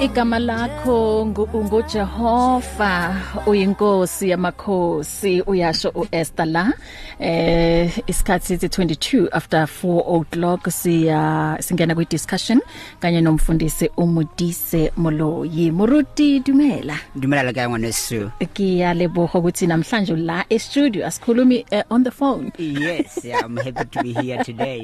[0.00, 3.16] igama lakho nguJehova
[3.46, 5.42] uyinkosi yamakhosi.
[5.42, 6.72] Uyasho uEsther la.
[7.18, 12.60] Eh isikhathi sithi 22 after 4 o'clock siya singena kwi discussion
[13.00, 15.70] kanye nomfundisi umudise Moloyi.
[15.70, 16.96] Muruti Dumela.
[17.14, 22.52] Dumela ka ngwanesu Kiya leboga ukuthi namhlanje la e studio asikhulumi uh, on the phone.
[22.58, 24.82] Yes yeah, I'm happy to be here today.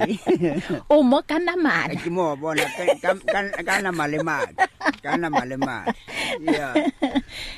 [0.90, 2.62] Umo kana mali Ke mo bona
[5.06, 5.56] kana mali mali kana mali
[6.46, 6.74] mali Yeah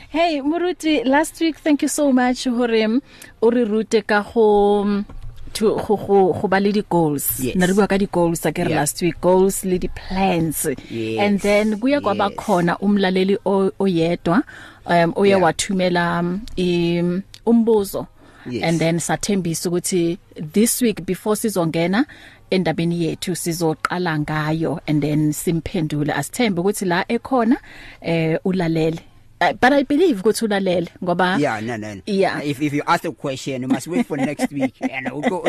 [0.09, 3.01] Hey Muruti last week thank you so much hore
[3.43, 5.05] o re rute ka go
[5.53, 7.57] to go go go ba le di goals Yes.
[7.57, 8.81] na re bua ka di goals a ke re Yeah.
[8.81, 11.19] last week goals le di plans Yes.
[11.25, 12.37] and then kuya kwaba Yes.
[12.37, 14.43] khona umlaleli o- oyedwa
[14.87, 15.43] um uye Yeah.
[15.43, 18.07] wathumela um, i- umbuzo
[18.51, 18.63] Yes.
[18.65, 20.19] and then sathembisa ukuthi
[20.53, 22.07] this week before sizongena
[22.51, 27.57] endabeni yethu sizoqala ngayo and then simphendule asithembe ukuthi la ekhona
[28.01, 29.01] eh ulalele
[29.41, 32.03] Uh, but i believe ukuthi ulalele ngoba Yeah no no no.
[32.07, 32.43] Yeah.
[32.43, 35.43] If if you ask a question you must wait for next week and uto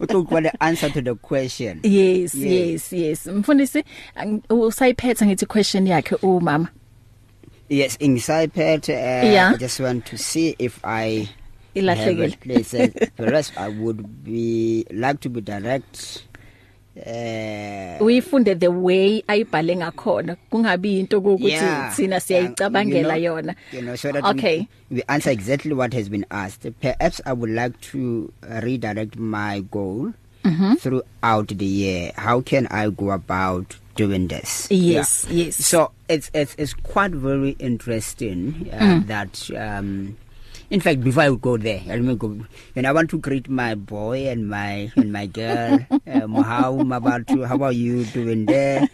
[0.00, 2.92] uto kwa the answer to the question yes yes Yes.
[2.92, 3.84] yes mfundisi
[4.50, 6.68] usayiphetha ngithi question yakhe umama
[7.68, 9.52] Yes ingisayiphethe uh, Yeah.
[9.54, 11.28] I just want to see if I
[11.74, 12.36] Ilahlekile.
[12.40, 16.24] places the rest I would be like to be direct
[17.06, 21.96] uh uyifunde the way ayibhale ngakhona kungabi into ukuthi Yeah.
[21.96, 24.66] thina siyayicabangela yona You know, so that Okay.
[24.90, 26.66] we, we answer exactly what has been asked.
[26.80, 30.12] Perhaps I would like to uh, redirect my goal
[30.44, 30.74] Mm-hmm.
[30.76, 32.12] throughout the year.
[32.16, 34.68] How can I go about doing this?
[34.70, 39.06] yes yes So it's it's it's quite very interesting uh, Mm.
[39.08, 39.50] that.
[39.50, 40.16] Um,
[40.70, 42.36] in fact, before I go there, let me go.
[42.76, 45.80] And I want to greet my boy and my and my girl.
[46.06, 47.44] um, how about you?
[47.44, 48.88] How are you doing there?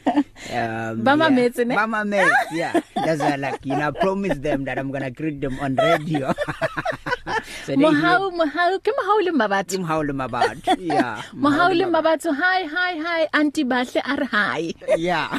[0.52, 1.34] Um, Mama yeah.
[1.34, 1.74] mates, ne?
[1.74, 2.80] Mama mates, yeah.
[2.94, 6.34] That's why, like you know, I promise them that I'm gonna greet them on radio.
[7.64, 10.56] so mohau mohau ke mohau le mabatho how them about.
[10.78, 11.22] Yeah.
[11.34, 15.38] mohau le mabatho hi hi hi auntie bahle are hi Yeah.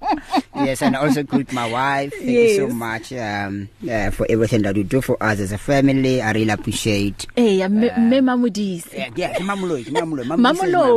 [0.64, 2.12] yes, and I also greet my wife.
[2.12, 2.72] Thank you so Yes.
[2.74, 6.22] much um, uh, for everything that you do for us as a family.
[6.22, 7.26] I really appreciate.
[7.36, 10.54] eh ya me mamudisi Yeah, yeah, is my mama.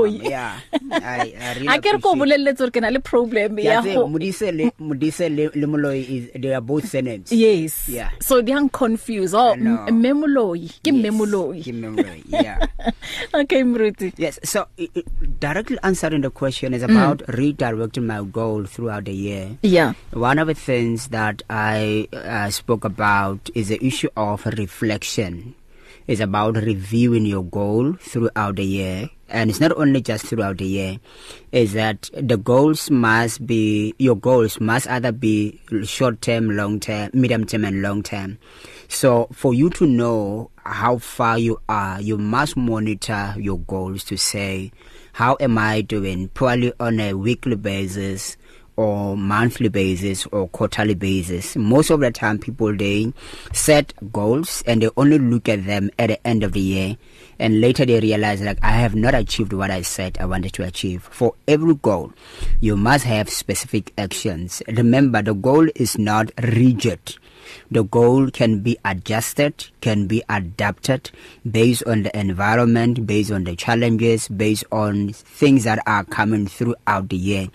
[0.08, 0.60] Yeah.
[0.92, 4.08] I, I really re ko appreciate- bolelletse gore ke na le problem ya Yeah, go
[4.08, 7.32] Mudise le Mudise le, le Moloi is they are both surnames.
[7.32, 8.10] yes Yeah.
[8.20, 9.86] so they are confused oh I know.
[9.92, 12.24] memoloi ke Yes, memoloi ke Memoloi.
[12.30, 12.66] Yeah.
[13.42, 15.04] okay mruti Yes, so i i
[15.40, 17.36] directly answering the question is about mm.
[17.40, 19.49] redirecting my goal throughout the year.
[19.62, 25.56] Yeah One of the things that I uh, spoke about is the issue of reflection.
[26.08, 29.10] It's about reviewing your goal throughout the year.
[29.30, 30.98] And it's not only just throughout the year,
[31.52, 37.12] is that the goals must be, your goals must either be short term, long term,
[37.14, 38.40] medium term, and long term.
[38.88, 44.18] So for you to know how far you are, you must monitor your goals to
[44.18, 44.72] say,
[45.14, 46.30] how am I doing?
[46.30, 48.36] Probably on a weekly basis,
[48.80, 51.58] or monthly basis or quarterly basis.
[51.58, 53.12] Most of the time people they
[53.52, 56.98] set goals and they only look at them at the end of the year
[57.40, 60.64] and later they realize like I have not achieved what I said I wanted to
[60.64, 61.04] achieve.
[61.12, 62.14] For every goal,
[62.62, 64.64] you must have specific actions.
[64.70, 67.18] Remember the goal is not rigid.
[67.72, 71.12] The goal can be adjusted, can be adapted
[71.50, 77.10] based on the environment, based on the challenges, based on things that are coming throughout
[77.10, 77.48] the year.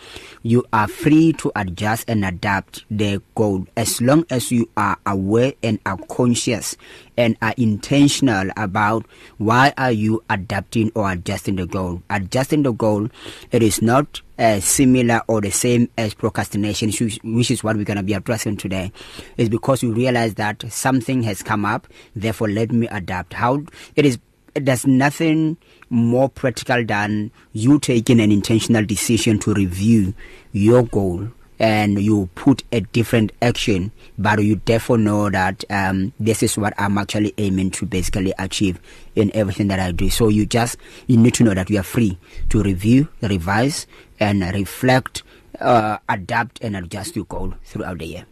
[0.43, 5.55] You are free to adjust and adapt the goal as long as you are aware
[5.63, 6.77] and are conscious
[7.17, 9.07] and are intentional about
[9.39, 12.03] why are you adapting or adjusting the goal.
[12.11, 13.09] Adjusting the goal,
[13.53, 17.85] it is not uh, similar or the same as procrastination, which which is what we're
[17.85, 18.93] going to be addressing today,
[19.37, 21.87] is because you realize that something has come up,
[22.17, 23.35] therefore let me adapt.
[23.35, 23.63] How
[23.95, 24.19] it is,
[24.55, 25.57] there's nothing
[25.91, 30.15] more practical than you taking an intentional decision to review
[30.53, 31.29] your goal
[31.59, 36.75] and you put a different action but you therefore know that um this is what
[36.79, 38.81] I'm actually aiming to basically achieve
[39.15, 40.11] in everything that I do.
[40.11, 40.77] So you just
[41.07, 42.19] you need to know that you are free
[42.51, 43.87] to review revise
[44.19, 45.23] and reflect
[45.61, 48.27] uh adapt and adjust your goal throughout the year.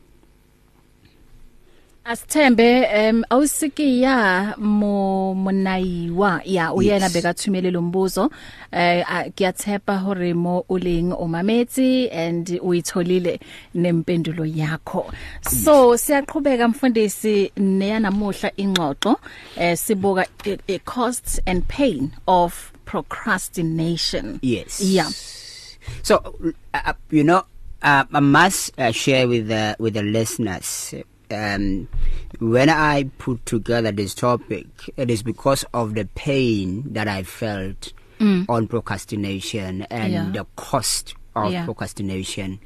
[2.04, 7.12] Asithembe em awusikiya mo monaiwa ya uyena Yes.
[7.12, 8.30] bekathumele lo mbuzo.
[8.72, 13.40] Eh a- kiyathepa hore mo uleng umametsi and uyitholile
[13.74, 15.12] nempendulo yakho.
[15.64, 19.16] So siyaqhubeka mfundisi neyanamuhla ingxoxo
[19.56, 24.38] eh sibuka i- i- costs and pain of procrastination.
[24.42, 24.80] Yes.
[24.80, 25.10] Yeah
[26.02, 26.16] so
[26.74, 27.42] uh, you know
[27.82, 30.94] uh, I must uh, share with the with the listeners.
[31.32, 31.88] Um,
[32.38, 37.92] when I put together this topic, it is because of the pain that I felt
[38.18, 38.46] mm.
[38.48, 40.30] on procrastination and yeah.
[40.32, 41.64] the cost of yeah.
[41.64, 42.60] procrastination.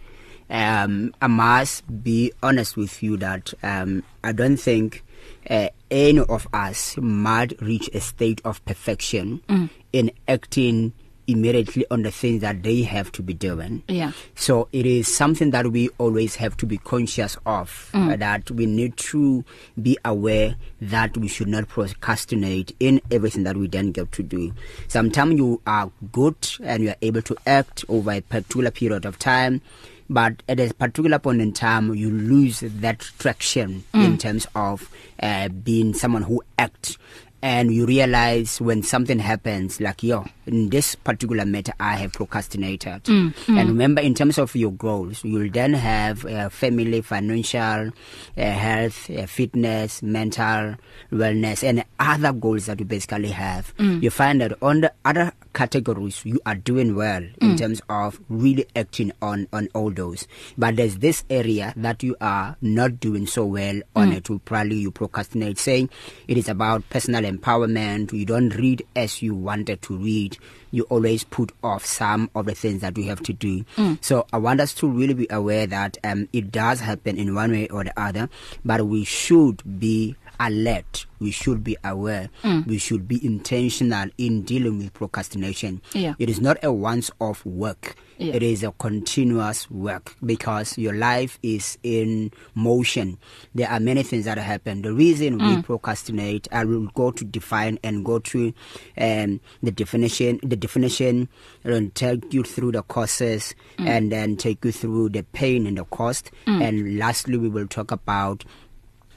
[0.49, 5.05] Um, I must be honest with you that um, I don't think
[5.51, 9.71] uh, any of us might reach a state of perfection mm.
[9.93, 10.93] in acting
[11.27, 13.83] immediately on the things that they have to be doing.
[13.89, 14.13] Yeah.
[14.35, 18.13] So it is something that we always have to be conscious of mm.
[18.13, 19.45] uh, that we need to
[19.81, 24.53] be aware that we should not procrastinate in everything that we then get to do.
[24.89, 29.19] Sometimes you are good and you are able to act over a particular period of
[29.19, 29.61] time
[30.09, 34.05] but at a particular point in time you lose that traction mm.
[34.05, 34.89] in terms of
[35.21, 36.97] uh, being someone who acts
[37.43, 43.03] and you realize when something happens like yo in this particular matter i have procrastinated
[43.05, 43.59] mm, mm.
[43.59, 47.91] and remember in terms of your goals you'll then have uh, family financial
[48.37, 50.75] uh, health uh, fitness mental
[51.13, 54.03] wellness and other goals that you basically have mm.
[54.03, 57.59] you find that on the other categories you are doing well in mm.
[57.59, 60.27] terms of really acting on on all those
[60.59, 64.17] but there's this area that you are not doing so well on mm.
[64.17, 65.89] it to probably you procrastinate saying
[66.29, 70.36] it is about personal empowerment you don't read as you wanted to read
[70.71, 73.97] you always put off some of the things that you have to do mm.
[74.03, 77.51] so i want us to really be aware that um it does happen in one
[77.51, 78.29] way or the other
[78.65, 82.67] but we should be alert we should be aware mm.
[82.67, 86.15] we should be intentional in dealing with procrastination yeah.
[86.19, 88.35] it is not a once off work yeah.
[88.35, 93.19] it is a continuous work because your life is in motion
[93.55, 95.57] there are many things that happen the reason mm.
[95.57, 98.53] we procrastinate i will go to define and go through
[98.99, 101.29] um the definition the definition
[101.65, 103.87] and take you through the causes mm.
[103.87, 106.63] and then take you through the pain and the cost mm.
[106.63, 108.45] and lastly we will talk about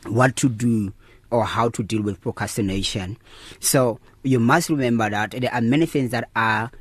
[0.07, 0.93] what to do
[1.31, 3.17] or how to deal with procrastination.
[3.59, 6.71] So you must remember that there are many things that are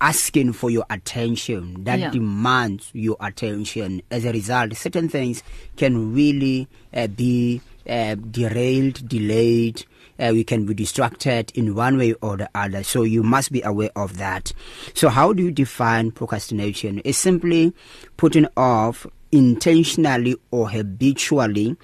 [0.00, 2.10] asking for your attention that yeah.
[2.10, 5.42] demands your attention as a result certain things
[5.76, 9.84] can really uh, be uh, derailed delayed
[10.18, 13.62] uh, we can be distracted in one way or the other so you must be
[13.62, 14.52] aware of that
[14.94, 17.72] so how do you define procrastination it's simply
[18.16, 21.76] putting off intentionally or habitually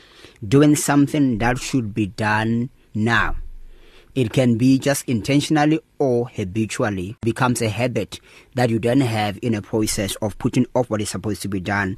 [0.47, 3.37] doing something that should be done now.
[4.14, 8.19] It can be just intentionally or habitually becomes a habit
[8.55, 11.61] that you then have in a process of putting off what is supposed to be
[11.61, 11.97] done.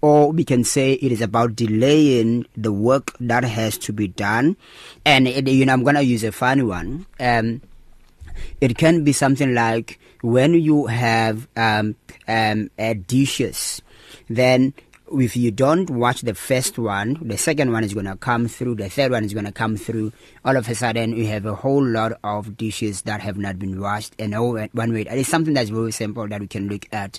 [0.00, 4.56] Or we can say it is about delaying the work that has to be done.
[5.04, 7.04] And it, you know, I'm going to use a funny one.
[7.18, 7.60] Um,
[8.60, 13.82] it can be something like when you have um, um, uh, dishes,
[14.28, 14.72] then
[15.12, 18.76] if you don't watch the first one, the second one is going to come through,
[18.76, 20.12] the third one is going to come through.
[20.44, 23.80] All of a sudden, you have a whole lot of dishes that have not been
[23.80, 25.02] washed and all one way.
[25.02, 27.18] It's something that's very simple that we can look at.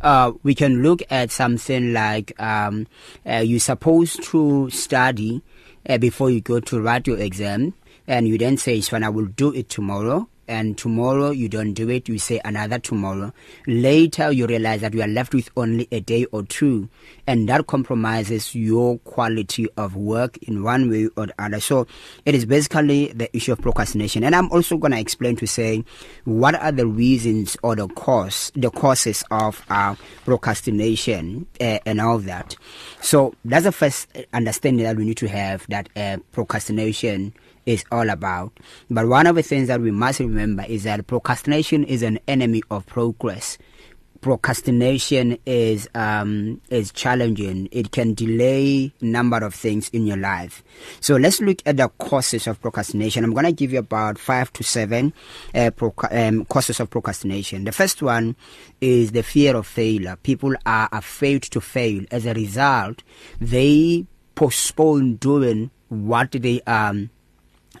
[0.00, 2.86] Uh, we can look at something like um,
[3.24, 5.42] uh, you're supposed to study
[5.88, 7.74] uh, before you go to write your exam,
[8.06, 11.88] and you then say, "Swan, I will do it tomorrow." And tomorrow you don't do
[11.90, 13.32] it you say another tomorrow.
[13.66, 16.88] Later you realize that you are left with only a day or two
[17.26, 21.60] and that compromises your quality of work in one way or the other.
[21.60, 21.86] So
[22.24, 24.24] it is basically the issue of procrastination.
[24.24, 25.84] And I'm also going to explain to say
[26.24, 32.18] what are the reasons or the cause the causes of uh, procrastination uh, and all
[32.18, 32.56] that.
[33.00, 37.34] So that's the first understanding that we need to have that uh, procrastination
[37.68, 38.50] is all about.
[38.90, 42.62] But one of the things that we must remember is that procrastination is an enemy
[42.70, 43.58] of progress.
[44.22, 47.68] Procrastination is um, is challenging.
[47.70, 50.64] It can delay number of things in your life.
[50.98, 53.22] So let's look at the causes of procrastination.
[53.22, 55.12] I'm going to give you about five to seven
[55.54, 57.62] uh, proc- um, causes of procrastination.
[57.62, 58.34] The first one
[58.80, 60.16] is the fear of failure.
[60.22, 62.04] People are afraid to fail.
[62.10, 63.04] As a result,
[63.40, 67.10] they postpone doing what they um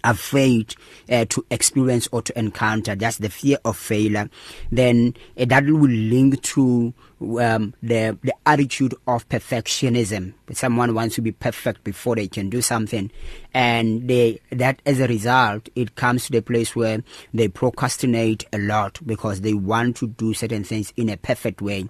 [0.04, 0.74] afraid
[1.10, 2.94] uh, to experience or to encounter.
[2.94, 4.28] That's the fear of failure.
[4.70, 10.34] Then uh, that will link to um, the the attitude of perfectionism.
[10.52, 13.10] Someone wants to be perfect before they can do something.
[13.52, 17.02] And they that as a result it comes to the place where
[17.34, 21.88] they procrastinate a lot because they want to do certain things in a perfect way.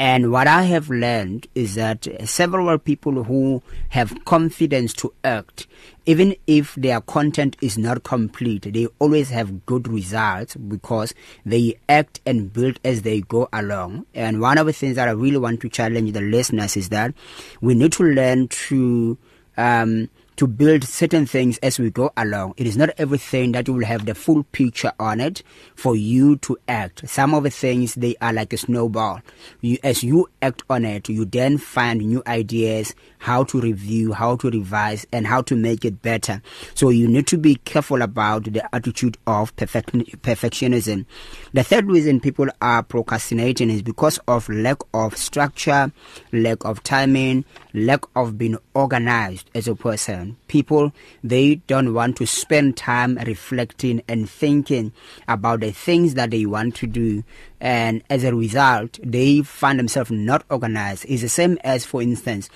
[0.00, 5.66] And what I have learned is that several people who have confidence to act,
[6.06, 11.12] even if their content is not complete, they always have good results because
[11.44, 14.06] they act and build as they go along.
[14.14, 17.12] And one of the things that I really want to challenge the listeners is that
[17.60, 19.18] we need to learn to
[19.58, 20.08] um,
[20.40, 22.54] to build certain things as we go along.
[22.56, 25.42] It is not everything that you will have the full picture on it
[25.74, 27.06] for you to act.
[27.06, 29.20] Some of the things they are like a snowball.
[29.60, 34.34] You, as you act on it, you then find new ideas, how to review, how
[34.34, 36.42] to revise, and how to make it better.
[36.74, 41.04] So you need to be careful about the attitude of perfect, perfectionism.
[41.52, 45.92] The third reason people are procrastinating is because of lack of structure,
[46.32, 50.38] lack of timing, lack of being organized as a person.
[50.48, 54.92] People, they don't want to spend time reflecting and thinking
[55.28, 57.22] about the things that they want to do.
[57.60, 61.04] And as a result, they find themselves not organized.
[61.06, 62.48] It's the same as, for instance,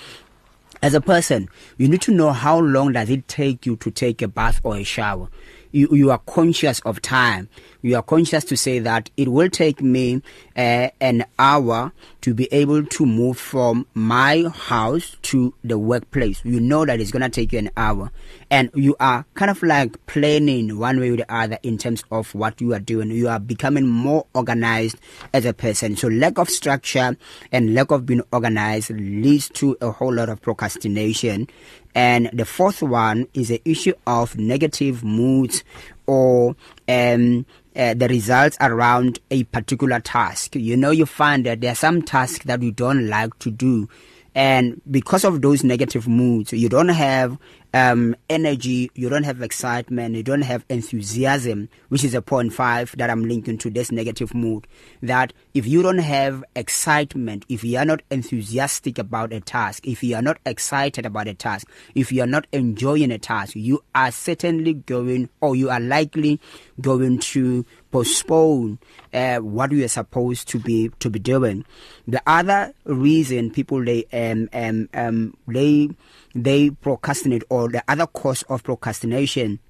[0.82, 4.22] as a person, you need to know how long does it take you to take
[4.22, 5.28] a bath or a shower.
[5.72, 7.48] You, you are conscious of time.
[7.84, 10.22] You are conscious to say that it will take me
[10.56, 16.40] uh, an hour to be able to move from my house to the workplace.
[16.46, 18.10] You know that it's going to take you an hour.
[18.50, 22.34] And you are kind of like planning one way or the other in terms of
[22.34, 23.10] what you are doing.
[23.10, 24.96] You are becoming more organized
[25.34, 25.94] as a person.
[25.94, 27.18] So lack of structure
[27.52, 31.48] and lack of being organized leads to a whole lot of procrastination.
[31.94, 35.62] And the fourth one is the issue of negative moods
[36.06, 36.56] or
[36.88, 37.46] um,
[37.76, 40.56] uh, the results around a particular task.
[40.56, 43.88] You know, you find that there are some tasks that you don't like to do.
[44.34, 47.38] And because of those negative moods, you don't have
[47.72, 52.94] um, energy, you don't have excitement, you don't have enthusiasm, which is a point five
[52.98, 54.66] that I'm linking to this negative mood.
[55.02, 60.02] That if you don't have excitement, if you are not enthusiastic about a task, if
[60.02, 63.82] you are not excited about a task, if you are not enjoying a task, you
[63.94, 66.40] are certainly going or you are likely
[66.80, 67.64] going to
[67.94, 68.76] postpone
[69.12, 71.64] uh, what you are supposed to be to be doing.
[72.08, 75.90] The other reason people they um um um they
[76.34, 79.60] they procrastinate or the other cause of procrastination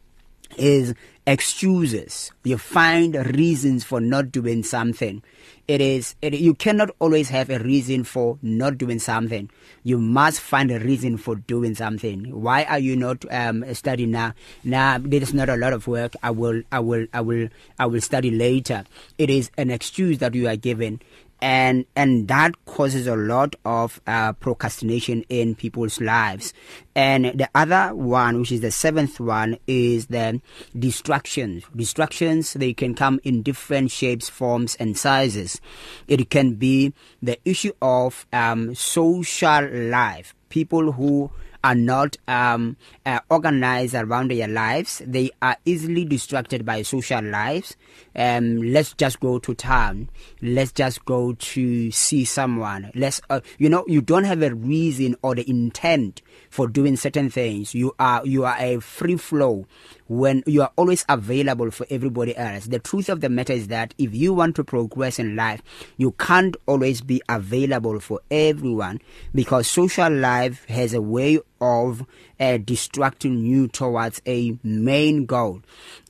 [0.57, 0.95] is
[1.27, 5.23] excuses you find reasons for not doing something
[5.67, 9.51] it is it, you cannot always have a reason for not doing something.
[9.83, 12.25] You must find a reason for doing something.
[12.31, 14.35] Why are you not um studying now?
[14.63, 16.15] Now there is not a lot of work.
[16.23, 18.85] I will i will i will i will study later.
[19.17, 21.01] It is an excuse that you are given
[21.41, 26.53] and and that causes a lot of uh, procrastination in people's lives.
[26.95, 30.41] And the other one which is the seventh one is the
[30.79, 31.65] distractions.
[31.75, 35.61] Distractions they can come in different shapes forms and sizes.
[36.09, 40.35] It can be the issue of um, social life.
[40.49, 41.31] People who
[41.65, 45.03] are not um, uh, organized around their lives.
[45.05, 47.75] They are easily distracted by social lives.
[48.15, 50.11] Um, let's just go to town.
[50.43, 52.93] Let's just go to see someone.
[52.95, 56.21] Let's, uh, you know, you don't have a reason or the intent
[56.55, 57.75] for doing certain things.
[57.75, 59.67] You are you are a free flow
[60.07, 62.67] when you are always available for everybody else.
[62.67, 65.63] The truth of the matter is that if you want to progress in life,
[65.97, 69.01] you can't always be available for everyone
[69.35, 72.07] because social life has a way of
[72.39, 75.61] uh, distracting you towards a main goal.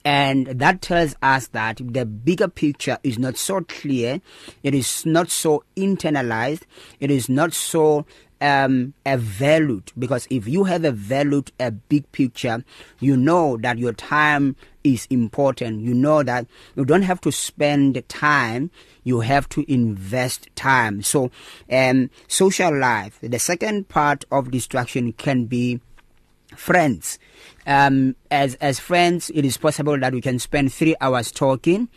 [0.05, 4.21] And that tells us that the bigger picture is not so clear.
[4.63, 6.63] It is not so internalized.
[7.01, 8.05] It is not so
[8.41, 12.65] um a valued because if you have a valued a big picture
[13.01, 15.81] you know that your time is important.
[15.81, 18.71] You know that you don't have to spend time
[19.03, 21.03] you have to invest time.
[21.03, 21.31] So
[21.71, 25.81] um social life the second part of distraction can be
[26.55, 27.19] friends.
[27.67, 31.89] Um as as friends it is possible that we can spend 3 hours talking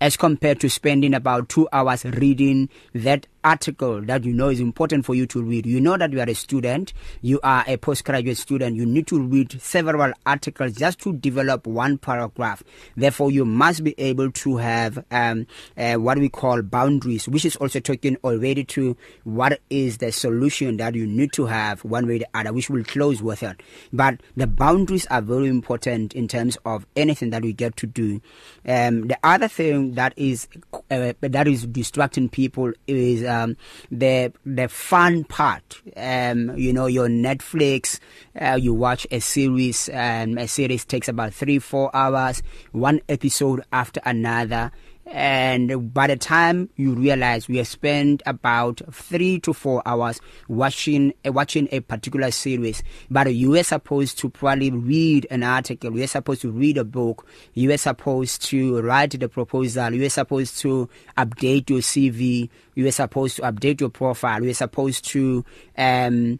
[0.00, 5.04] as compared to spending about 2 hours reading that article that you know is important
[5.04, 5.66] for you to read.
[5.66, 9.20] You know that you are a student, you are a postgraduate student, you need to
[9.20, 12.62] read several articles just to develop one paragraph.
[12.96, 15.46] Therefore, you must be able to have um,
[15.76, 20.78] uh, what we call boundaries, which is also talking already to what is the solution
[20.78, 23.62] that you need to have one way or the other, which will close with it.
[23.92, 28.20] But the boundaries are very important in terms of anything that we get to do.
[28.66, 30.48] Um, the other thing that is
[30.90, 33.56] uh, that is distracting people is uh, um,
[33.90, 35.82] the the fun part.
[35.96, 37.98] Um, you know, your Netflix,
[38.40, 43.62] uh, you watch a series, and a series takes about three four hours, one episode
[43.72, 44.72] after another
[45.06, 51.12] and by the time you realize we have spent about 3 to 4 hours watching
[51.26, 56.00] uh, watching a particular series but you were supposed to probably read an article you
[56.00, 60.08] were supposed to read a book you were supposed to write the proposal you were
[60.08, 65.04] supposed to update your CV you were supposed to update your profile you were supposed
[65.04, 65.44] to
[65.76, 66.38] um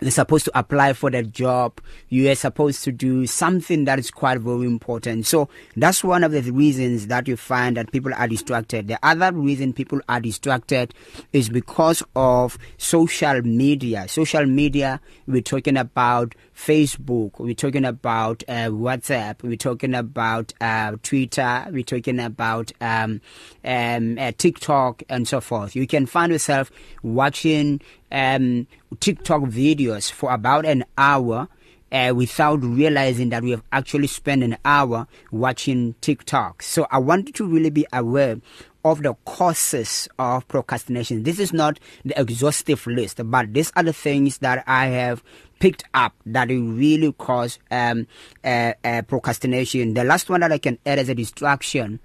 [0.00, 1.80] they're supposed to apply for that job.
[2.08, 5.26] You are supposed to do something that is quite very important.
[5.26, 8.88] So that's one of the reasons that you find that people are distracted.
[8.88, 10.94] The other reason people are distracted
[11.32, 14.08] is because of social media.
[14.08, 20.92] Social media we're talking about Facebook we're talking about uh, WhatsApp we're talking about uh,
[21.02, 23.20] Twitter we're talking about um
[23.64, 25.76] um uh, TikTok and so forth.
[25.76, 26.70] You can find yourself
[27.02, 27.80] watching
[28.12, 28.66] um
[29.00, 31.48] TikTok videos for about an hour
[31.92, 36.62] uh, without realizing that we have actually spent an hour watching TikTok.
[36.62, 38.40] So I want you to really be aware
[38.84, 41.24] of the causes of procrastination.
[41.24, 45.24] This is not the exhaustive list, but these are the things that I have
[45.58, 48.06] picked up that really cause um,
[48.44, 49.94] uh, uh, procrastination.
[49.94, 51.98] The last one that I can add as a distraction,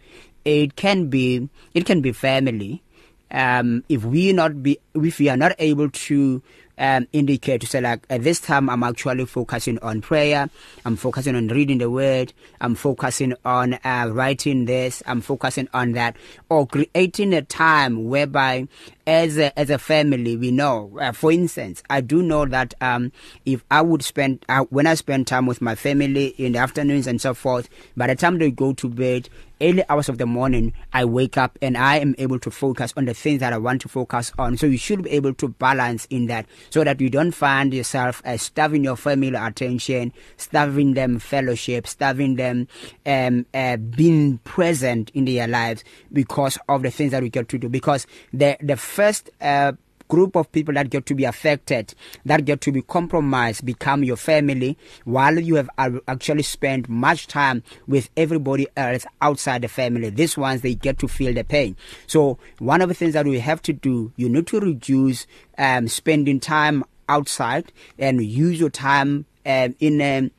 [0.43, 2.81] it can be it can be family.
[3.31, 6.41] Um, if we not be if we are not able to
[6.77, 10.49] um indicate to say like at this time I'm actually focusing on prayer
[10.83, 15.91] I'm focusing on reading the word I'm focusing on uh, writing this I'm focusing on
[15.93, 16.15] that
[16.49, 18.67] or creating a time whereby
[19.11, 20.97] as a, as a family we know.
[20.99, 23.11] Uh, for instance I do know that um
[23.45, 27.07] if I would spend uh, when I spend time with my family in the afternoons
[27.07, 29.27] and so forth by the time they go to bed
[29.61, 33.05] early hours of the morning I wake up and I am able to focus on
[33.05, 34.57] the things that I want to focus on.
[34.57, 38.21] So you should be able to balance in that so that you don't find yourself
[38.25, 42.67] uh, starving your family attention starving them fellowship starving them
[43.05, 47.57] um uh, being present in their lives because of the things that we get to
[47.57, 47.69] do.
[47.69, 49.71] Because the the first uh
[50.07, 51.93] group of people that get to be affected
[52.25, 55.69] that get to be compromised become your family while you have
[56.07, 60.09] actually spent much time with everybody else outside the family.
[60.09, 61.77] These ones they get to feel the pain.
[62.07, 65.25] So one of the things that we have to do you need to reduce
[65.57, 70.29] um spending time outside and use your time um, in a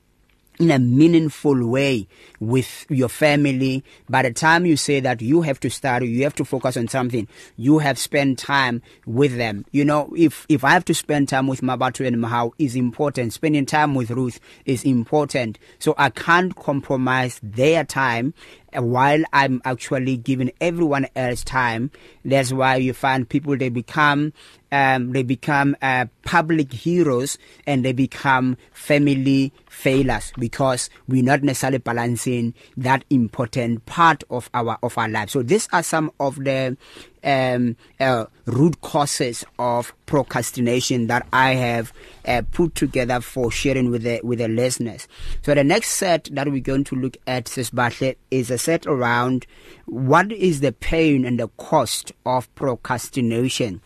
[0.63, 2.07] in a meaningful way
[2.39, 3.83] with your family.
[4.09, 6.87] By the time you say that you have to start you have to focus on
[6.87, 9.65] something you have spent time with them.
[9.73, 13.33] You know if if i have to spend time with Mabatu and Mahau is important.
[13.33, 15.59] Spending time with Ruth is important.
[15.81, 18.33] So i can't compromise their time
[18.75, 21.91] while I'm actually giving everyone else time
[22.25, 24.33] that's why you find people they become
[24.71, 31.79] um they become uh, public heroes and they become family failures because we're not necessarily
[31.79, 36.77] balancing that important part of our of our life so these are some of the
[37.25, 41.93] um uh, root causes of procrastination that I have
[42.27, 45.09] uh, put together for sharing with the with the listeners.
[45.43, 48.87] So the next set that we're going to look at Sis Bahle is a set
[48.87, 49.47] around
[49.87, 53.81] what is the pain and the cost of procrastination.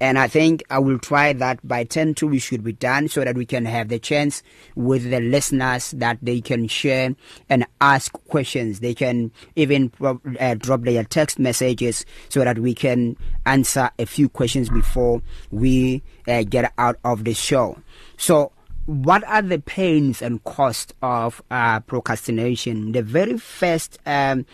[0.00, 3.24] And I think I will try that by 10 to we should be done so
[3.24, 4.42] that we can have the chance
[4.74, 7.14] with the listeners that they can share
[7.48, 8.80] and ask questions.
[8.80, 14.28] They can even uh, drop their text messages so that we can answer a few
[14.28, 17.78] questions before we uh, get out of the show.
[18.16, 18.52] So
[18.86, 22.92] what are the pains and costs of uh, procrastination?
[22.92, 24.46] The very first um,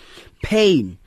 [0.43, 0.99] pain,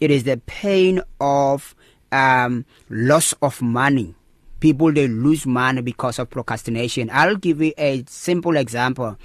[0.00, 1.74] it is the pain of
[2.12, 4.14] um, loss of money.
[4.60, 7.10] People they lose money because of procrastination.
[7.12, 9.16] I'll give you a simple example.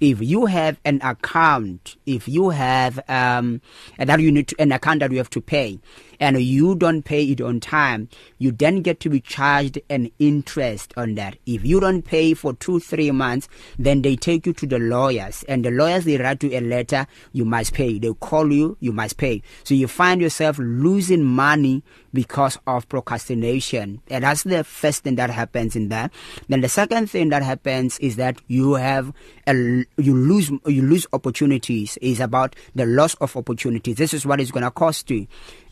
[0.00, 3.60] If you have an account, if you have um
[3.98, 5.78] that you need to, an account that you have to pay
[6.20, 10.92] and you don't pay it on time, you then get to be charged an interest
[10.96, 11.36] on that.
[11.46, 15.64] If you don't pay for 2-3 months, then they take you to the lawyers and
[15.64, 17.98] the lawyers they write you a letter, you must pay.
[17.98, 19.42] They call you, you must pay.
[19.64, 24.02] So you find yourself losing money because of procrastination.
[24.08, 26.12] And that's the first thing that happens in that.
[26.48, 29.12] Then the second thing that happens is that you have
[29.46, 29.54] a
[29.96, 33.96] you lose you lose opportunities is about the loss of opportunities.
[33.96, 35.26] This is what it's going to cost you.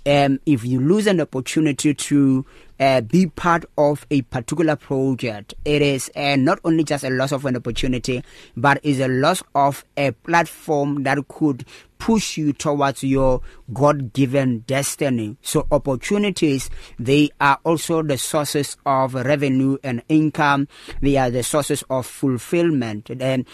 [0.07, 2.45] Um if you lose an opportunity to
[2.81, 7.33] uh, be part of a particular project it is uh, not only just a loss
[7.33, 8.23] of an opportunity
[8.57, 11.65] but is a loss of a platform that could
[11.99, 13.41] push you towards your
[13.73, 15.37] god-given destiny.
[15.43, 20.69] So opportunities they are also the sources of revenue and income.
[21.03, 23.11] They are the sources of fulfillment.
[23.11, 23.47] And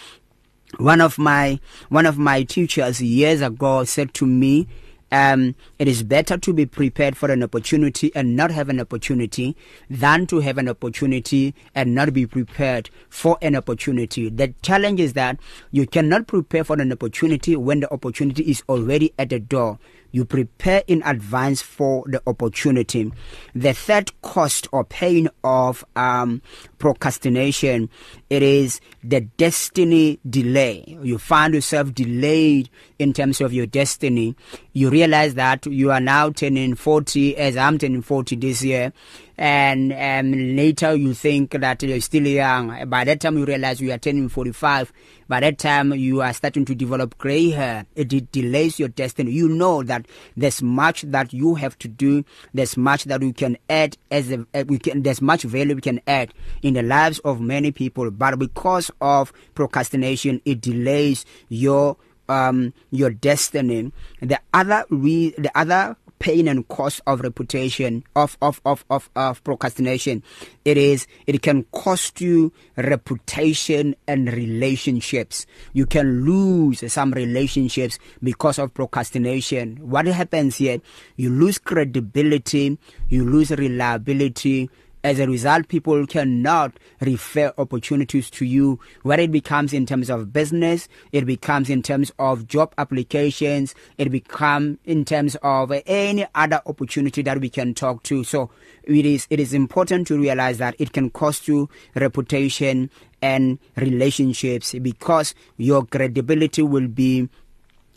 [0.78, 4.68] one of my one of my teachers years ago said to me
[5.12, 9.56] um it is better to be prepared for an opportunity and not have an opportunity
[9.88, 14.28] than to have an opportunity and not be prepared for an opportunity.
[14.28, 15.38] The challenge is that
[15.70, 19.78] you cannot prepare for an opportunity when the opportunity is already at the door.
[20.14, 23.12] You prepare in advance for the opportunity.
[23.52, 26.40] The third cost or pain of um
[26.78, 27.90] procrastination
[28.30, 30.98] it is the destiny delay.
[31.02, 34.36] You find yourself delayed in terms of your destiny.
[34.72, 38.92] You realize that you are now turning 40 as I'm turning 40 this year
[39.36, 42.88] and um, later you think that you're still young.
[42.88, 44.92] By that time you realize you are turning 45
[45.28, 47.86] by that time you are starting to develop gray hair.
[47.94, 49.32] It, delays your destiny.
[49.32, 50.06] You know that
[50.36, 52.24] there's much that you have to do.
[52.52, 55.80] There's much that you can add as a, uh, we can there's much value we
[55.80, 56.32] can add
[56.62, 58.10] in the lives of many people.
[58.10, 61.96] But because of procrastination it delays your
[62.28, 63.92] um your destiny.
[64.20, 69.44] The other re, the other pain and cost of reputation of of of of of
[69.44, 70.22] procrastination.
[70.64, 75.44] It is it can cost you reputation and relationships.
[75.74, 79.76] You can lose some relationships because of procrastination.
[79.82, 80.80] What happens here?
[81.16, 84.70] You lose credibility you lose reliability
[85.04, 90.32] As a result, people cannot refer opportunities to you, whether it becomes in terms of
[90.32, 96.62] business, it becomes in terms of job applications, it becomes in terms of any other
[96.64, 98.24] opportunity that we can talk to.
[98.24, 98.48] So
[98.82, 102.88] it is it is important to realize that it can cost you reputation
[103.20, 107.28] and relationships because your credibility will be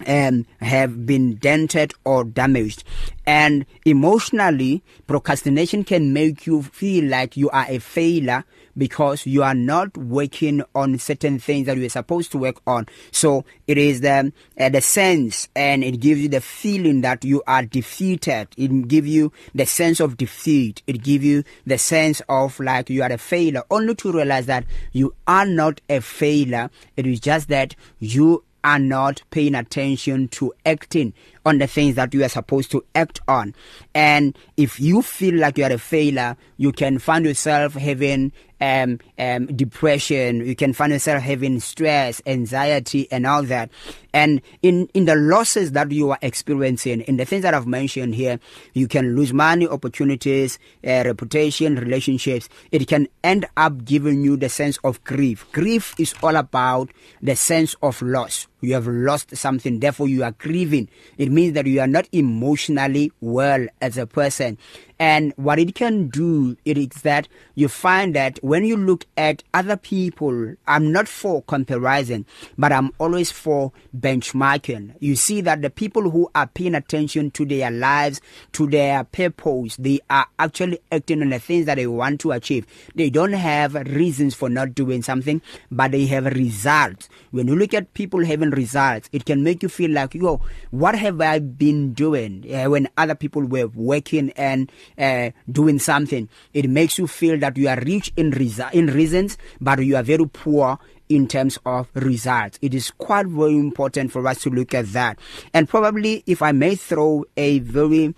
[0.05, 2.83] um have been dented or damaged.
[3.25, 8.45] And emotionally procrastination can make you feel like you are a failure
[8.77, 12.87] because you are not working on certain things that you are supposed to work on.
[13.11, 17.43] So it is the uh, the sense and it gives you the feeling that you
[17.47, 18.49] are defeated.
[18.55, 20.83] It give you the sense of defeat.
[20.87, 24.65] It give you the sense of like you are a failure only to realize that
[24.93, 26.69] you are not a failure.
[26.95, 31.13] It is just that you are not paying attention to acting
[31.45, 33.55] on the things that you are supposed to act on.
[33.95, 38.99] And if you feel like you are a failure you can find yourself having um
[39.19, 40.45] um depression.
[40.45, 43.69] You can find yourself having stress anxiety and all that.
[44.13, 48.15] And in in the losses that you are experiencing in the things that I've mentioned
[48.15, 48.39] here
[48.73, 52.49] you can lose money opportunities uh, reputation relationships.
[52.71, 55.45] It can end up giving you the sense of grief.
[55.51, 56.89] Grief is all about
[57.21, 58.47] the sense of loss.
[58.61, 60.89] You have lost something therefore you are grieving.
[61.17, 64.57] It means that you are not emotionally well as a person.
[64.99, 69.43] And what it can do it is that you find that when you look at
[69.53, 72.25] other people I'm not for comparison
[72.57, 74.95] but I'm always for benchmarking.
[74.99, 78.21] You see that the people who are paying attention to their lives
[78.53, 82.65] to their purpose they are actually acting on the things that they want to achieve.
[82.95, 87.07] They don't have reasons for not doing something but they have results.
[87.29, 89.09] When you look at people having results.
[89.13, 90.41] It can make you feel like yo
[90.71, 96.27] what have I been doing uh, when other people were working and uh, doing something?
[96.53, 100.03] It makes you feel that you are rich in resa in reasons but you are
[100.03, 102.59] very poor in terms of results.
[102.61, 105.19] It is quite very important for us to look at that.
[105.53, 108.13] And probably if i may throw a very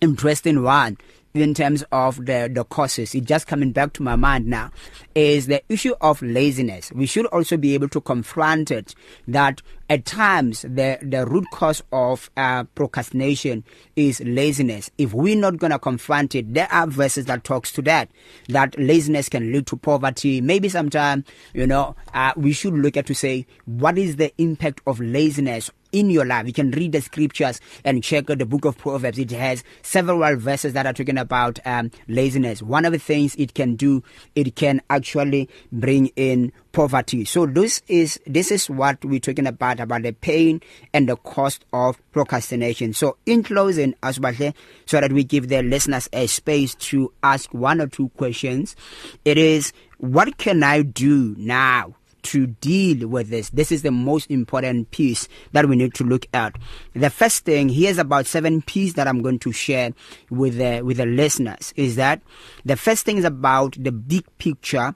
[0.00, 0.96] interesting one
[1.34, 3.14] in terms of the the causes.
[3.14, 4.70] It just coming back to my mind now
[5.14, 6.90] is the issue of laziness.
[6.92, 8.94] We should also be able to confront it
[9.28, 13.64] that at times the the root cause of uh, procrastination
[13.96, 14.90] is laziness.
[14.98, 18.10] If we're not going to confront it there are verses that talks to that
[18.48, 20.40] that laziness can lead to poverty.
[20.40, 24.80] Maybe sometime you know uh, we should look at to say what is the impact
[24.86, 26.46] of laziness in your life.
[26.46, 29.18] You can read the scriptures and check the book of proverbs.
[29.18, 32.62] It has several verses that are talking about um laziness.
[32.62, 34.02] One of the things it can do
[34.34, 37.24] it can actually bring in poverty.
[37.24, 40.60] So this is this is what we're talking about about the pain
[40.92, 42.92] and the cost of procrastination.
[42.92, 44.54] So in closing asbahle
[44.86, 48.76] so that we give the listeners a space to ask one or two questions.
[49.24, 53.50] It is what can i do now to deal with this.
[53.50, 56.56] This is the most important piece that we need to look at.
[56.94, 59.92] The first thing, here's about seven pieces that I'm going to share
[60.30, 62.20] with the with the listeners is that
[62.64, 64.94] the first thing is about the big picture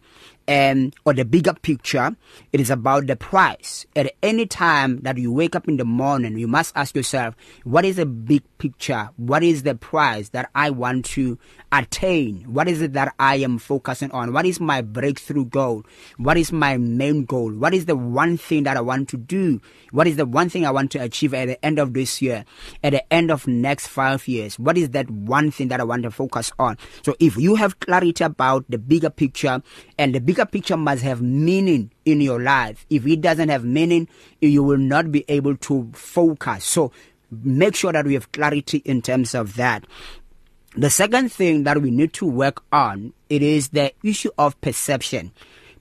[0.49, 2.15] um, or the bigger picture,
[2.53, 3.87] it is about the price.
[3.97, 7.35] At any time that you wake up in the morning, you must ask yourself,
[7.65, 9.11] what is the big picture?
[9.19, 11.39] What is the price that I want to
[11.71, 12.45] attain?
[12.49, 14.33] What is it that I am focusing on?
[14.33, 15.85] What is my breakthrough goal?
[16.17, 17.53] What is my main goal?
[17.53, 19.61] What is the one thing that I want to do?
[19.91, 22.47] What is the one thing I want to achieve at the end of this year?
[22.83, 24.59] At the end of next 5 years?
[24.59, 26.79] What is that one thing that I want to focus on?
[27.03, 29.63] So if you have clarity about the bigger picture
[29.99, 32.87] and the bigger picture must have meaning in your life.
[32.91, 34.09] If it doesn't have meaning,
[34.41, 36.65] you will not be able to focus.
[36.65, 36.93] So
[37.43, 39.85] make sure that we have clarity in terms of that.
[40.77, 45.33] The second thing that we need to work on it is the issue of perception.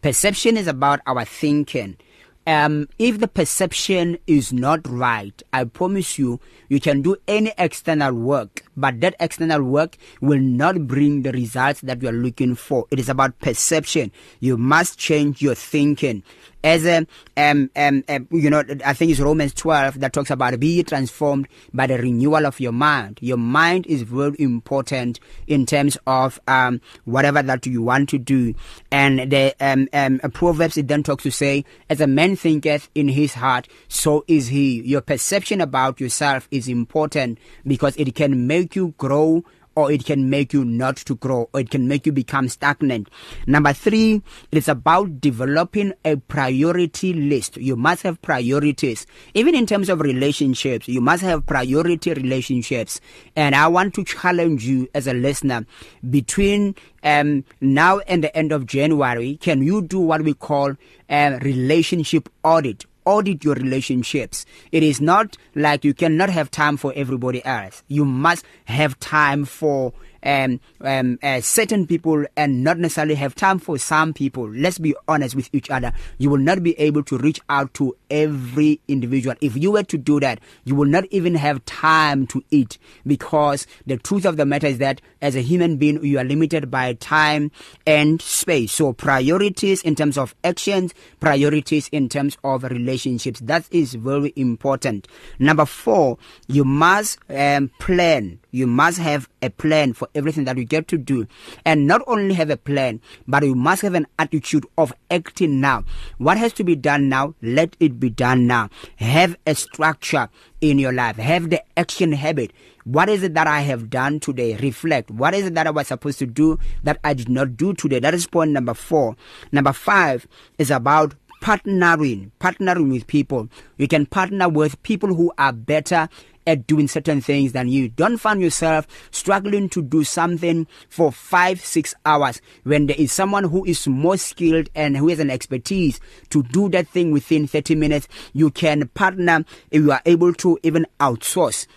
[0.01, 1.97] Perception is about our thinking.
[2.45, 8.13] Um, if the perception is not right, I promise you, you can do any external
[8.13, 12.85] work, but that external work will not bring the results that you are looking for.
[12.91, 14.11] It is about perception.
[14.41, 16.21] You must change your thinking
[16.63, 17.05] as a
[17.37, 21.47] um, um, um you know I think it's Romans 12 that talks about be transformed
[21.73, 23.19] by the renewal of your mind.
[23.21, 28.53] Your mind is very important in terms of um whatever that you want to do.
[28.91, 33.09] And the um, um proverbs it then talks to say as a man thinketh in
[33.09, 34.81] his heart so is he.
[34.81, 39.43] Your perception about yourself is important because it can make you grow
[39.75, 43.09] or it can make you not to grow or it can make you become stagnant.
[43.47, 47.57] Number 3, it's about developing a priority list.
[47.57, 49.05] You must have priorities.
[49.33, 53.01] Even in terms of relationships, you must have priority relationships.
[53.35, 55.65] And I want to challenge you as a listener
[56.09, 60.75] between um, now and the end of January, can you do what we call
[61.09, 62.85] a relationship audit?
[63.05, 64.45] Audit your relationships.
[64.71, 67.83] It is not like you cannot have time for everybody else.
[67.87, 73.59] You must have time for um, um, uh, certain people and not necessarily have time
[73.59, 74.49] for some people.
[74.49, 75.91] Let's be honest with each other.
[76.17, 79.35] You will not be able to reach out to every individual.
[79.41, 83.67] If you were to do that, you will not even have time to eat because
[83.85, 86.93] the truth of the matter is that as a human being, you are limited by
[86.93, 87.51] time
[87.85, 88.71] and space.
[88.71, 93.39] So priorities in terms of actions, priorities in terms of relationships.
[93.41, 95.07] That is very important.
[95.39, 100.65] Number four, you must um, plan you must have a plan for everything that you
[100.65, 101.27] get to do.
[101.65, 105.83] And not only have a plan but you must have an attitude of acting now.
[106.17, 108.69] What has to be done now let it be done now.
[108.97, 110.29] Have a structure
[110.61, 111.17] in your life.
[111.17, 112.51] Have the action habit.
[112.85, 114.55] What is it that i have done today?
[114.57, 115.09] Reflect.
[115.09, 117.99] What is it that i was supposed to do that i did not do today?
[117.99, 119.15] That is point number 4
[119.51, 122.31] number 5 is about partnering.
[122.39, 123.49] Partnering with people.
[123.77, 126.07] You can partner with people who are better
[126.45, 127.89] at doing certain things than you.
[127.89, 133.43] Don't find yourself struggling to do something for five, six hours when there is someone
[133.45, 137.75] who is more skilled and who has an expertise to do that thing within 30
[137.75, 138.07] minutes.
[138.33, 141.67] You can partner if you are able to even outsource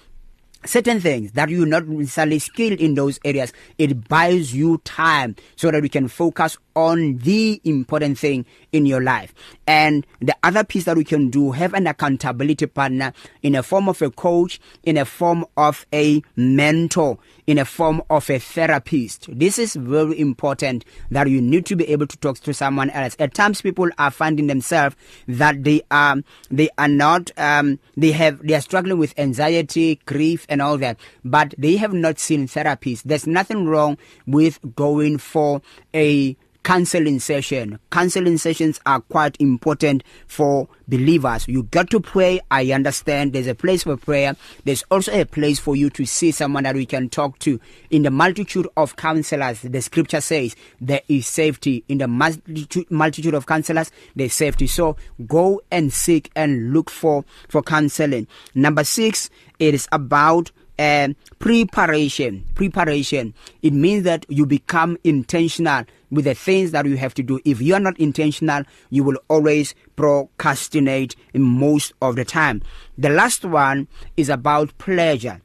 [0.65, 5.71] certain things that you're not necessarily skilled in those areas it buys you time so
[5.71, 9.35] that you can focus on the important thing in your life.
[9.67, 13.13] And the other piece that we can do have an accountability partner
[13.43, 18.03] in a form of a coach in a form of a mentor in a form
[18.11, 19.29] of a therapist.
[19.29, 23.17] This is very important that you need to be able to talk to someone else.
[23.19, 24.97] At times people are finding themselves
[25.29, 26.17] that they are
[26.51, 30.99] they are not um they have they are struggling with anxiety grief and all that
[31.25, 33.03] but they have not seen therapists.
[33.05, 35.63] There's nothing wrong with going for
[35.95, 36.37] a
[36.67, 37.79] counseling session.
[37.93, 41.47] Counseling sessions are quite important for believers.
[41.47, 42.41] You got to pray.
[42.51, 44.35] I understand there's a place for prayer.
[44.65, 47.61] There's also a place for you to see someone that we can talk to.
[47.91, 51.85] In the multitude of counselors, the scripture says there is safety.
[51.87, 54.67] In the multitude, multitude of counselors, there's safety.
[54.67, 58.27] So go and seek and look for, for counseling.
[58.57, 66.25] Number six, it is about uh, preparation preparation it means that you become intentional with
[66.25, 69.75] the things that you have to do if you are not intentional you will always
[69.97, 72.63] procrastinate most of the time
[72.97, 75.41] the last one is about pleasure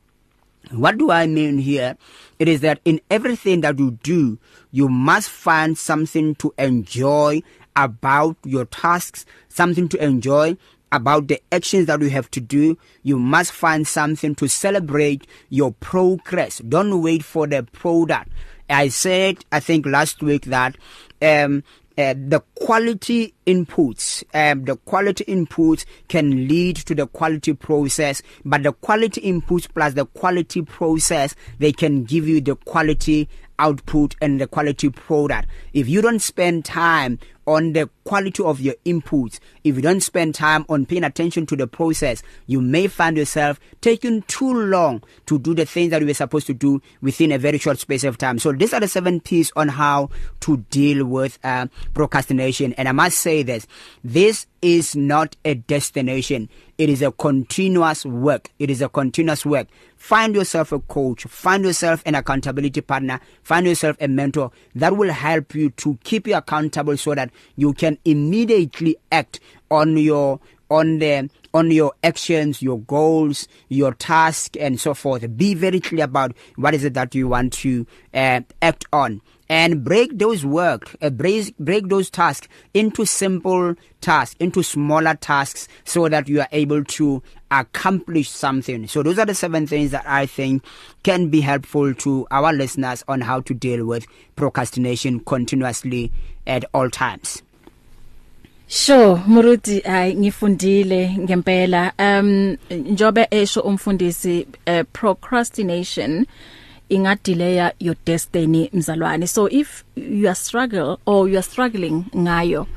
[0.72, 1.98] what do i mean here
[2.40, 4.38] it is that in everything that you do
[4.72, 7.42] you must find something to enjoy
[7.76, 10.56] about your tasks something to enjoy
[10.92, 12.78] about the actions that you have to do.
[13.04, 16.60] You must find something to celebrate your progress.
[16.60, 18.30] Don't wait for the product.
[18.72, 20.76] I said, I think last week that
[21.22, 21.64] um,
[21.98, 28.64] uh, the quality inputs um, the quality inputs can lead to the quality process but
[28.64, 33.28] the quality inputs plus the quality process they can give you the quality
[33.62, 35.48] output and the quality product.
[35.72, 39.40] If you don't spend time on the quality of your inputs.
[39.64, 43.60] If you don't spend time on paying attention to the process you may find yourself
[43.82, 47.38] taking too long to do the things that you were supposed to do within a
[47.38, 48.40] very short space of time.
[48.40, 50.10] So these are the seven P's on how
[50.42, 52.74] to deal with uh, procrastination.
[52.74, 53.68] And I must say this
[54.04, 56.50] this is not a destination.
[56.78, 58.50] It is a continuous work.
[58.60, 59.68] It is a continuous work.
[59.96, 61.24] Find yourself a coach.
[61.24, 63.20] Find yourself an accountability partner.
[63.44, 67.74] Find yourself a mentor that will help you to keep you accountable so that you
[67.74, 69.40] can immediately act
[69.70, 70.40] on your
[70.72, 75.38] on the on your actions your goals your task and so forth.
[75.38, 79.22] Be very clear about what is it that you want to uh, act on.
[79.50, 85.68] And break those work uh, break break those tasks into simple tasks into smaller tasks
[85.84, 88.88] so that you are able to accomplish something.
[88.88, 90.64] So those are the seven things that i think
[91.04, 94.06] can be helpful to our listeners on how to deal with
[94.38, 96.14] procrastination continuously
[96.48, 97.42] at all times.
[98.68, 101.92] Sure Muruti ay ngifundile ngempela.
[102.00, 106.26] Um njobe esho umfundisi uh, procrastination
[106.90, 109.28] ingadelaya your destiny mzalwane.
[109.28, 112.68] So if you are struggle or you are struggling ngayo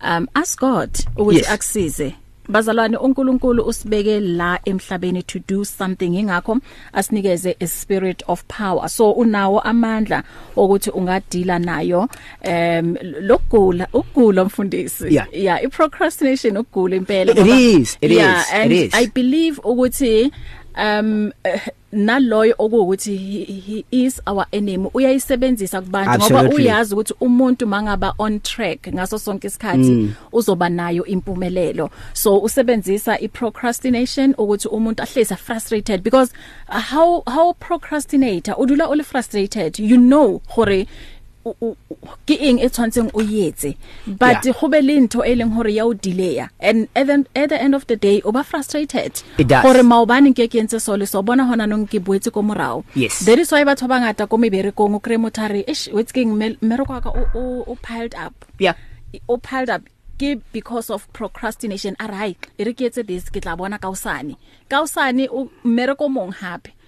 [0.00, 1.48] um ask God ukuthi Yes.
[1.50, 2.14] akusize.
[2.48, 6.58] Bazalwane uNkulunkulu usibeke la emhlabeni to do something ingakho
[6.92, 10.22] asinikeze a spirit of power so unawo amandla
[10.56, 12.08] ukuthi ungadila nayo
[12.48, 15.26] um lokugula ukugula mfundisi Yeah.
[15.32, 18.94] yeah i procrastination ukugula impela It ngoba- is, it yeah, is, and it is.
[18.94, 20.32] I believe ukuthi
[20.78, 21.60] um eh,
[21.92, 26.64] naloyo okuthi he, he is our enemy uyayisebenzisa kubantu ngoba Absolutely.
[26.64, 30.14] uyazi ukuthi umuntu mangaba on track ngaso sonke isikhathi mm.
[30.32, 36.32] uzoba nayo impumelelo so usebenzisa iprocrastination ukuthi umuntu ahlezi frustrated because
[36.68, 41.13] uh, how how procrastinator udula uli frustrated you know gore o- o- o-
[42.26, 43.76] ke eng e tshwantseng o yetse
[44.06, 44.52] but Yeah.
[44.60, 47.60] go be le ntho e leng hore ya o delaya and at the, at the
[47.60, 49.22] end of the day o ba frustrated.
[49.38, 49.62] It does.
[49.62, 52.84] gore maobane ke ke ntse so le so bona hona nong ke boetse ko morao.
[52.94, 53.20] Yes.
[53.24, 57.02] there is why batho ba ngata ko meberekong o kre motare ish what's king mereko
[57.02, 58.32] ka o o- o piled up.
[58.58, 58.74] Yeah.
[59.28, 59.82] O piled up
[60.18, 61.96] ke because of procrastination.
[62.00, 64.36] Arai e re ke etse this ke tla bona kausane
[64.70, 66.68] kausane o mereko mong hape.
[66.68, 66.83] Yeah, so,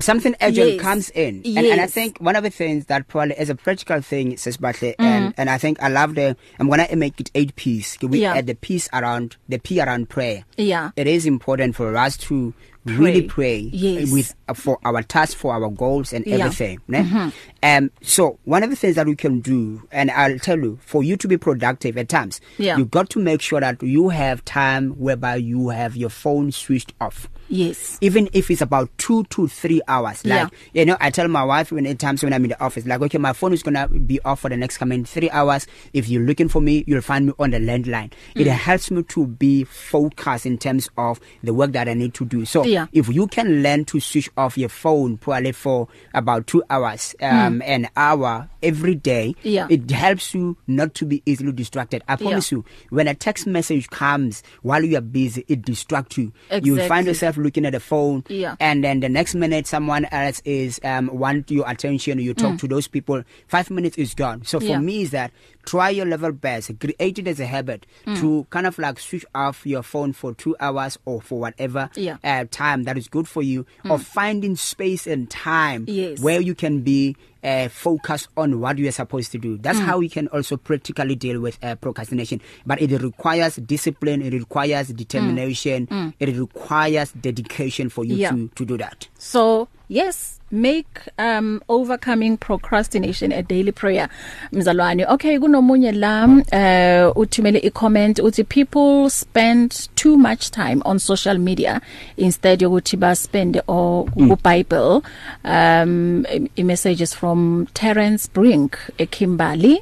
[0.00, 0.80] something urgent Yes.
[0.80, 1.92] comes in and, and I Yes.
[1.92, 5.04] think one of the things that probably is a practical thing says Batle mm.
[5.04, 8.20] and and I think I love the I'm going to make it 8 piece we
[8.22, 8.34] Yeah.
[8.34, 10.90] add the piece around the P around prayer Yeah.
[10.96, 14.12] it is important for us to really pray Yes.
[14.12, 16.36] with uh, for our tasks for our goals and Yeah.
[16.36, 17.02] everything né?
[17.02, 17.28] mm-hmm.
[17.66, 21.02] Um so one of the things that we can do and I'll tell you for
[21.02, 22.76] you to be productive at times Yeah.
[22.78, 26.92] you got to make sure that you have time whereby you have your phone switched
[27.00, 30.80] off yes even if it's about 2 to 3 hours like Yeah.
[30.80, 33.00] you know I tell my wife when at times when I'm in the office like
[33.02, 36.08] okay my phone is going to be off for the next coming 3 hours if
[36.08, 38.40] you're looking for me you'll find me on the landline mm.
[38.40, 42.24] it helps me to be focused in terms of the work that I need to
[42.24, 42.86] do so Yeah.
[42.92, 47.55] if you can learn to switch off your phone probably for about 2 hours um
[47.55, 47.55] mm.
[47.62, 49.66] An hour every day Yeah.
[49.70, 52.56] it helps you not to be easily distracted i promise Yeah.
[52.58, 56.88] you when a text message comes while you are busy it distracts you you Exactly.
[56.88, 58.56] find yourself looking at the phone Yeah.
[58.60, 62.60] and then the next minute someone else is um want your attention you talk mm.
[62.60, 64.78] to those people 5 minutes is gone so for Yeah.
[64.78, 65.30] me is that
[65.64, 68.18] try your level best create it as a habit mm.
[68.20, 72.16] to kind of like switch off your phone for 2 hours or for whatever Yeah.
[72.24, 73.90] uh, time that is good for you mm.
[73.90, 76.20] or finding space and time Yes.
[76.20, 79.84] where you can be uh, focus on what you are supposed to do that's mm.
[79.84, 84.88] how we can also practically deal with uh, procrastination but it requires discipline it requires
[84.88, 85.96] determination mm.
[86.10, 86.14] Mm.
[86.18, 88.30] it requires dedication for you Yeah.
[88.32, 94.08] to to do that So, yes, make um overcoming procrastination a daily prayer.
[94.52, 101.38] Mzalwane, okay, kunomunye la uh uthumele i-comment uthi people spend too much time on social
[101.38, 101.80] media
[102.16, 105.02] instead yokuthi ba spend o ku Bible.
[105.44, 109.78] Um i- messages from Terence Brink eKimberley.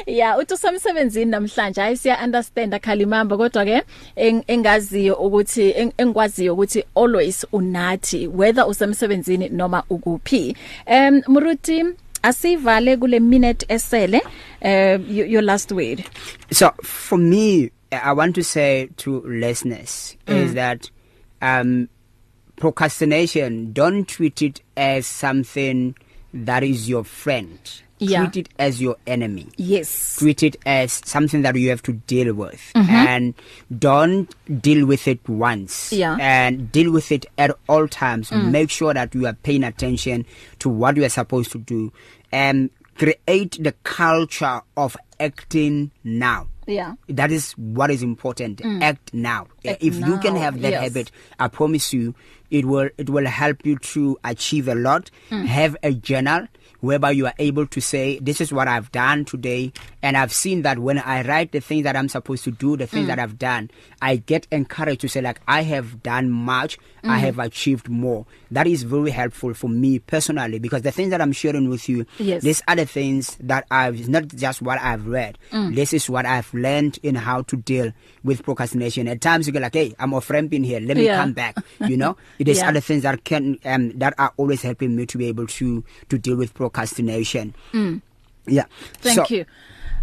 [0.07, 3.83] yeah uthi usemsebenzini namhlanje hayi siya understand akhalimamba kodwa ke
[4.17, 11.85] eng- engaziyo ukuthi eng- engikwaziyo ukuthi always unathi whether usemsebenzini noma ukuphi um muruti
[12.23, 14.23] asivale kule minute esele
[14.63, 16.05] uh, your, your last word
[16.51, 20.37] So for me, I want to say to listeners mm.
[20.37, 20.91] is that
[21.43, 21.89] um,
[22.57, 25.95] procrastination, don't treat it as something
[26.33, 27.59] that is your friend.
[27.99, 28.27] Yeah.
[28.27, 29.47] Treat it as your enemy.
[29.57, 32.91] yes treat it as something that you have to deal with mm-hmm.
[32.91, 33.35] and
[33.79, 36.19] don't deal with it once Yeah.
[36.21, 38.51] and deal with it at all times mm.
[38.51, 40.27] make sure that you are paying attention
[40.59, 41.91] to what you are supposed to do
[42.31, 48.83] and create the culture of acting now yeah that is what is important mm.
[48.83, 50.83] act now Act if you can now, have that yes.
[50.83, 52.15] habit i promise you
[52.51, 55.45] it will it will help you to achieve a lot mm.
[55.47, 56.47] have a journal
[56.81, 59.73] whereby you are able to say this is what i've done today
[60.03, 62.87] and i've seen that when i write the things that i'm supposed to do the
[62.87, 63.09] things mm.
[63.09, 63.71] that i've done
[64.03, 67.11] i get encouraged to say like i have done much mm.
[67.11, 71.21] i have achieved more that is very helpful for me personally because the things that
[71.21, 72.43] i'm sharing with you Yes.
[72.43, 75.75] these are the things that i've not just what i've read mm.
[75.75, 79.61] this is what i've learned in how to deal with procrastination at times you go
[79.61, 81.17] like hey i'm off ramping here let me Yeah.
[81.21, 82.69] come back you know it is Yeah.
[82.69, 86.19] other things that can um that are always helping me to be able to to
[86.19, 86.76] deal with procrastination
[87.75, 88.01] mm.
[88.47, 88.67] yeah
[89.01, 89.45] thank so, you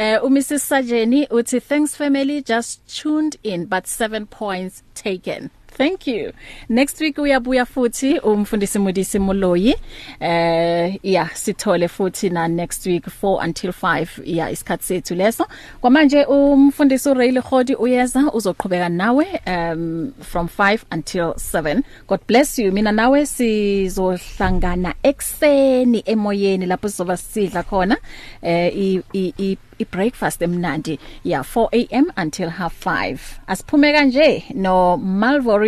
[0.02, 5.50] Uh uMrs Sajeni uthi thanks family just tuned in but 7 points taken.
[5.78, 6.32] Thank you.
[6.68, 9.74] Next week uyabuya futhi umfundisi Mudisi Muloyi.
[10.20, 15.46] Eh yeah sithole futhi na next week 4 until 5 yeah isikhathi sethu leso.
[15.80, 21.82] Kwamanje umfundisi uRayli Khodi uyeza uzoqhubeka nawe um from 5 until 7.
[22.08, 22.72] God bless you.
[22.72, 27.96] Mina nawe sizohlangana ekseni emoyeni lapho sizoba sidla khona
[28.42, 34.44] eh i, i, i i breakfast emnandi yeah 4 am until half 5 asiphume kanje
[34.54, 35.67] no Malvory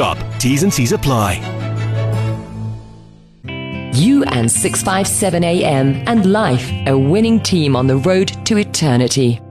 [0.00, 0.16] shop.
[0.38, 1.32] T's and C's apply.
[3.92, 9.42] You and 657 AM and life, a winning team on the road to eternity.